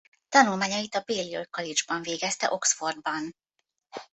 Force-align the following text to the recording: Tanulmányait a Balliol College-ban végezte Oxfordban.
Tanulmányait 0.29 0.95
a 0.95 1.03
Balliol 1.05 1.45
College-ban 1.45 2.01
végezte 2.01 2.51
Oxfordban. 2.53 3.35